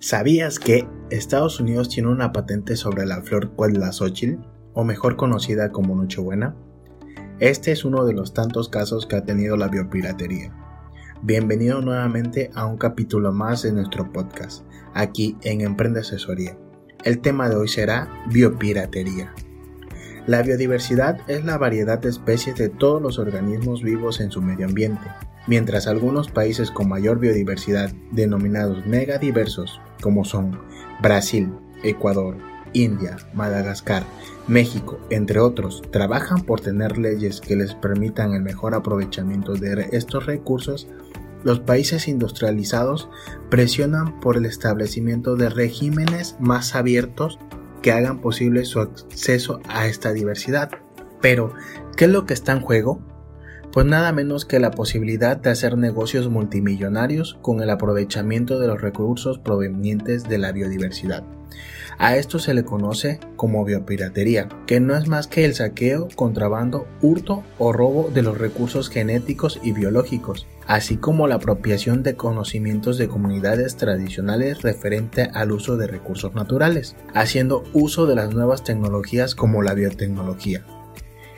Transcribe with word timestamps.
¿Sabías 0.00 0.60
que 0.60 0.86
Estados 1.10 1.58
Unidos 1.58 1.88
tiene 1.88 2.08
una 2.08 2.32
patente 2.32 2.76
sobre 2.76 3.04
la 3.04 3.20
flor 3.22 3.50
Xochitl, 3.90 4.40
o 4.72 4.84
mejor 4.84 5.16
conocida 5.16 5.72
como 5.72 5.96
Nochebuena? 5.96 6.54
Este 7.40 7.72
es 7.72 7.84
uno 7.84 8.04
de 8.04 8.12
los 8.12 8.32
tantos 8.32 8.68
casos 8.68 9.06
que 9.06 9.16
ha 9.16 9.24
tenido 9.24 9.56
la 9.56 9.66
biopiratería. 9.66 10.54
Bienvenido 11.22 11.80
nuevamente 11.80 12.52
a 12.54 12.66
un 12.66 12.78
capítulo 12.78 13.32
más 13.32 13.62
de 13.62 13.72
nuestro 13.72 14.12
podcast, 14.12 14.64
aquí 14.94 15.36
en 15.42 15.62
Emprende 15.62 16.00
Asesoría. 16.00 16.56
El 17.02 17.18
tema 17.20 17.48
de 17.48 17.56
hoy 17.56 17.66
será 17.66 18.08
biopiratería. 18.30 19.34
La 20.28 20.42
biodiversidad 20.42 21.18
es 21.26 21.44
la 21.44 21.58
variedad 21.58 21.98
de 21.98 22.10
especies 22.10 22.54
de 22.54 22.68
todos 22.68 23.02
los 23.02 23.18
organismos 23.18 23.82
vivos 23.82 24.20
en 24.20 24.30
su 24.30 24.42
medio 24.42 24.66
ambiente, 24.66 25.08
mientras 25.48 25.88
algunos 25.88 26.30
países 26.30 26.70
con 26.70 26.88
mayor 26.88 27.18
biodiversidad, 27.18 27.90
denominados 28.12 28.86
megadiversos, 28.86 29.80
como 30.00 30.24
son 30.24 30.58
Brasil, 31.00 31.52
Ecuador, 31.82 32.36
India, 32.72 33.16
Madagascar, 33.34 34.04
México, 34.46 34.98
entre 35.10 35.40
otros, 35.40 35.82
trabajan 35.90 36.42
por 36.42 36.60
tener 36.60 36.98
leyes 36.98 37.40
que 37.40 37.56
les 37.56 37.74
permitan 37.74 38.32
el 38.32 38.42
mejor 38.42 38.74
aprovechamiento 38.74 39.54
de 39.54 39.88
estos 39.92 40.26
recursos, 40.26 40.88
los 41.44 41.60
países 41.60 42.08
industrializados 42.08 43.08
presionan 43.48 44.20
por 44.20 44.36
el 44.36 44.46
establecimiento 44.46 45.36
de 45.36 45.50
regímenes 45.50 46.36
más 46.40 46.74
abiertos 46.74 47.38
que 47.82 47.92
hagan 47.92 48.20
posible 48.20 48.64
su 48.64 48.80
acceso 48.80 49.60
a 49.68 49.86
esta 49.86 50.12
diversidad. 50.12 50.70
Pero, 51.20 51.52
¿qué 51.96 52.06
es 52.06 52.10
lo 52.10 52.26
que 52.26 52.34
está 52.34 52.52
en 52.52 52.60
juego? 52.60 53.00
Pues 53.72 53.84
nada 53.84 54.12
menos 54.12 54.46
que 54.46 54.60
la 54.60 54.70
posibilidad 54.70 55.36
de 55.36 55.50
hacer 55.50 55.76
negocios 55.76 56.30
multimillonarios 56.30 57.38
con 57.42 57.62
el 57.62 57.68
aprovechamiento 57.68 58.58
de 58.58 58.66
los 58.66 58.80
recursos 58.80 59.38
provenientes 59.38 60.24
de 60.24 60.38
la 60.38 60.52
biodiversidad. 60.52 61.22
A 61.98 62.16
esto 62.16 62.38
se 62.38 62.54
le 62.54 62.64
conoce 62.64 63.20
como 63.36 63.64
biopiratería, 63.64 64.48
que 64.66 64.80
no 64.80 64.96
es 64.96 65.06
más 65.08 65.26
que 65.26 65.44
el 65.44 65.54
saqueo, 65.54 66.08
contrabando, 66.14 66.86
hurto 67.02 67.42
o 67.58 67.72
robo 67.72 68.10
de 68.14 68.22
los 68.22 68.38
recursos 68.38 68.88
genéticos 68.88 69.60
y 69.62 69.72
biológicos, 69.72 70.46
así 70.66 70.96
como 70.96 71.26
la 71.26 71.34
apropiación 71.36 72.02
de 72.02 72.14
conocimientos 72.14 72.96
de 72.96 73.08
comunidades 73.08 73.76
tradicionales 73.76 74.62
referente 74.62 75.28
al 75.34 75.52
uso 75.52 75.76
de 75.76 75.88
recursos 75.88 76.34
naturales, 76.34 76.96
haciendo 77.14 77.64
uso 77.72 78.06
de 78.06 78.14
las 78.14 78.32
nuevas 78.32 78.64
tecnologías 78.64 79.34
como 79.34 79.62
la 79.62 79.74
biotecnología 79.74 80.64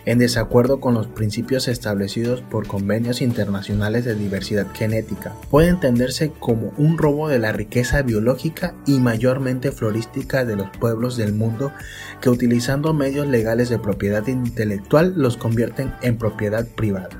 en 0.05 0.19
desacuerdo 0.19 0.81
con 0.81 0.95
los 0.95 1.07
principios 1.07 1.69
establecidos 1.69 2.43
por 2.43 2.67
convenios 2.67 3.23
internacionales 3.23 4.05
de 4.05 4.15
diversidad 4.15 4.67
genética. 4.75 5.35
Puede 5.51 5.69
entenderse 5.69 6.33
como 6.39 6.73
un 6.77 6.99
robo 6.99 7.29
de 7.29 7.39
la 7.39 7.53
riqueza 7.53 8.03
biológica 8.03 8.75
y 8.87 8.99
mayormente 8.99 9.73
florística 9.73 10.45
de 10.45 10.57
los 10.57 10.71
pueblos 10.79 11.17
del 11.17 11.33
mundo 11.33 11.73
que 12.21 12.31
utilizando 12.31 12.95
medios 12.95 13.27
legales 13.27 13.69
de 13.69 13.79
propiedad 13.79 14.27
intelectual 14.27 15.15
los 15.17 15.37
convierten 15.37 15.93
en 16.03 16.19
propiedad 16.19 16.67
privada. 16.67 17.11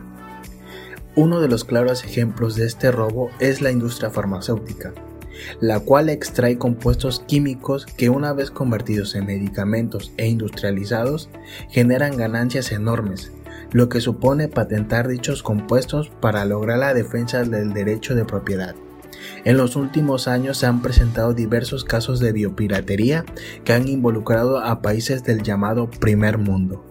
Uno 1.17 1.41
de 1.41 1.49
los 1.49 1.65
claros 1.65 2.05
ejemplos 2.05 2.55
de 2.55 2.67
este 2.67 2.93
robo 2.93 3.31
es 3.41 3.61
la 3.61 3.71
industria 3.71 4.11
farmacéutica, 4.11 4.95
la 5.61 5.81
cual 5.81 6.09
extrae 6.09 6.59
compuestos 6.59 7.21
químicos 7.27 7.87
que 7.87 8.11
una 8.11 8.33
vez 8.33 8.51
convertidos 8.51 9.15
en 9.15 9.27
medicamentos 9.27 10.13
e 10.17 10.29
industrializados 10.29 11.29
generan 11.71 12.17
ganancias 12.17 12.73
enormes, 12.73 13.33
lo 13.73 13.89
que 13.89 14.01
supone 14.01 14.49
patentar 14.49 15.09
dichos 15.09 15.43
compuestos 15.43 16.11
para 16.21 16.45
lograr 16.45 16.79
la 16.79 16.95
defensa 16.95 17.45
del 17.45 17.73
derecho 17.73 18.15
de 18.15 18.25
propiedad. 18.25 18.75
En 19.45 19.57
los 19.57 19.77
últimos 19.77 20.29
años 20.29 20.59
se 20.59 20.67
han 20.67 20.83
presentado 20.83 21.35
diversos 21.35 21.85
casos 21.85 22.21
de 22.21 22.33
biopiratería 22.33 23.25
que 23.65 23.73
han 23.73 23.89
involucrado 23.89 24.59
a 24.59 24.83
países 24.83 25.25
del 25.25 25.43
llamado 25.43 25.91
primer 25.91 26.39
mundo. 26.39 26.90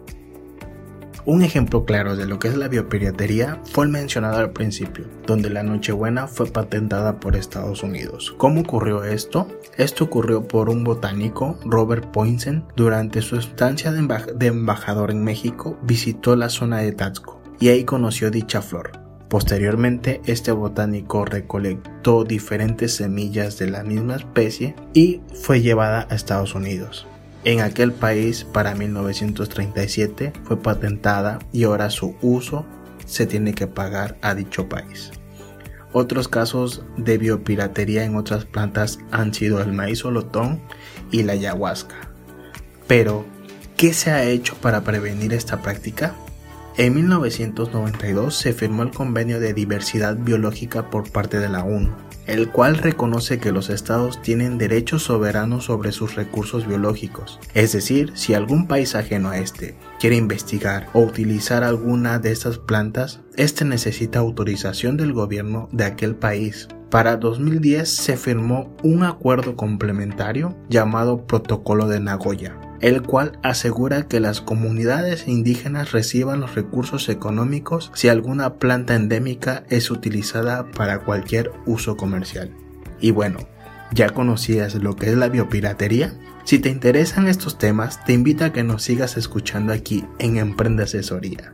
Un 1.30 1.44
ejemplo 1.44 1.86
claro 1.86 2.16
de 2.16 2.26
lo 2.26 2.40
que 2.40 2.48
es 2.48 2.58
la 2.58 2.70
biopiratería 2.70 3.62
fue 3.64 3.86
el 3.86 3.92
mencionado 3.92 4.40
al 4.40 4.50
principio, 4.50 5.06
donde 5.28 5.52
la 5.52 5.62
Nochebuena 5.62 6.26
fue 6.26 6.48
patentada 6.48 7.20
por 7.20 7.36
Estados 7.36 7.84
Unidos. 7.84 8.34
¿Cómo 8.40 8.62
ocurrió 8.62 9.04
esto? 9.04 9.48
Esto 9.78 10.06
ocurrió 10.06 10.48
por 10.48 10.72
un 10.72 10.84
botánico, 10.84 11.60
Robert 11.64 12.06
Poinsen, 12.06 12.64
durante 12.76 13.22
su 13.22 13.36
estancia 13.36 13.92
de, 13.92 14.08
de 14.38 14.48
embajador 14.48 15.12
en 15.12 15.24
México, 15.24 15.78
visitó 15.84 16.36
la 16.36 16.50
zona 16.50 16.80
de 16.80 16.94
Taxco 16.94 17.40
y 17.60 17.68
ahí 17.68 17.84
conoció 17.84 18.32
dicha 18.32 18.64
flor. 18.64 18.94
Posteriormente, 19.30 20.22
este 20.26 20.52
botánico 20.52 21.26
recolectó 21.26 22.24
diferentes 22.24 22.96
semillas 22.96 23.60
de 23.60 23.70
la 23.70 23.84
misma 23.84 24.16
especie 24.16 24.74
y 24.96 25.22
fue 25.44 25.62
llevada 25.62 26.08
a 26.10 26.16
Estados 26.16 26.56
Unidos. 26.56 27.06
En 27.46 27.62
aquel 27.62 27.94
país 27.94 28.44
para 28.44 28.76
1937 28.76 30.34
fue 30.44 30.62
patentada 30.62 31.40
y 31.54 31.64
ahora 31.64 31.90
su 31.90 32.16
uso 32.22 32.66
se 33.06 33.26
tiene 33.26 33.54
que 33.54 33.66
pagar 33.66 34.18
a 34.22 34.36
dicho 34.36 34.68
país. 34.68 35.12
Otros 35.94 36.28
casos 36.28 36.84
de 36.98 37.18
biopiratería 37.18 38.04
en 38.04 38.16
otras 38.16 38.46
plantas 38.46 39.00
han 39.12 39.34
sido 39.34 39.62
el 39.62 39.72
maíz 39.72 40.04
olotón 40.04 40.62
y 41.12 41.24
la 41.24 41.34
ayahuasca. 41.34 41.96
Pero, 42.88 43.26
¿qué 43.78 43.94
se 43.94 44.12
ha 44.12 44.26
hecho 44.26 44.56
para 44.56 44.82
prevenir 44.84 45.34
esta 45.34 45.62
práctica? 45.62 46.14
En 46.78 46.94
1992 46.94 48.36
se 48.36 48.54
firmó 48.54 48.84
el 48.84 48.92
Convenio 48.92 49.40
de 49.40 49.54
Diversidad 49.54 50.16
Biológica 50.18 50.90
por 50.90 51.10
parte 51.10 51.40
de 51.40 51.50
la 51.50 51.64
ONU 51.64 52.09
el 52.30 52.52
cual 52.52 52.78
reconoce 52.78 53.40
que 53.40 53.52
los 53.52 53.72
estados 53.72 54.22
tienen 54.22 54.60
derechos 54.60 55.04
soberanos 55.04 55.66
sobre 55.66 55.92
sus 55.92 56.14
recursos 56.14 56.68
biológicos. 56.68 57.40
Es 57.56 57.72
decir, 57.72 58.12
si 58.14 58.36
algún 58.36 58.68
país 58.68 58.94
ajeno 58.94 59.32
a 59.32 59.40
este 59.40 59.76
quiere 60.00 60.16
investigar 60.16 60.90
o 60.94 61.00
utilizar 61.00 61.64
alguna 61.64 62.20
de 62.20 62.32
estas 62.32 62.60
plantas, 62.60 63.22
este 63.36 63.66
necesita 63.66 64.20
autorización 64.20 64.96
del 64.96 65.12
gobierno 65.12 65.70
de 65.72 65.86
aquel 65.86 66.16
país. 66.16 66.68
Para 66.92 67.18
2010 67.18 67.90
se 67.90 68.16
firmó 68.16 68.76
un 68.84 69.04
acuerdo 69.04 69.56
complementario 69.56 70.56
llamado 70.70 71.26
Protocolo 71.26 71.88
de 71.88 72.00
Nagoya, 72.00 72.56
el 72.82 73.02
cual 73.02 73.40
asegura 73.44 74.08
que 74.08 74.20
las 74.20 74.42
comunidades 74.42 75.28
indígenas 75.28 75.92
reciban 75.92 76.40
los 76.40 76.56
recursos 76.56 77.10
económicos 77.10 77.92
si 77.94 78.10
alguna 78.10 78.56
planta 78.56 78.96
endémica 78.96 79.64
es 79.70 79.92
utilizada 79.92 80.70
para 80.72 81.00
cualquier 81.00 81.52
uso 81.66 81.98
comercial. 81.98 82.52
Y 83.00 83.12
bueno, 83.12 83.40
¿ya 83.94 84.10
conocías 84.10 84.76
lo 84.76 84.96
que 84.96 85.08
es 85.10 85.18
la 85.18 85.30
biopiratería? 85.30 86.14
Si 86.44 86.60
te 86.60 86.70
interesan 86.70 87.28
estos 87.28 87.58
temas, 87.58 88.04
te 88.06 88.14
invito 88.14 88.46
a 88.46 88.54
que 88.54 88.64
nos 88.64 88.84
sigas 88.84 89.18
escuchando 89.18 89.74
aquí 89.74 90.06
en 90.18 90.38
Emprende 90.38 90.84
Asesoría. 90.84 91.54